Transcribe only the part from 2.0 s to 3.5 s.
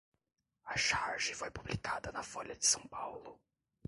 na Folha de São Paulo